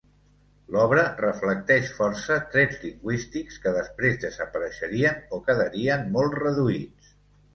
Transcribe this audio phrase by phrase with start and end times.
[0.75, 7.13] L'obra reflecteix força trets lingüístics que després desapareixerien o quedarien molt reduïts.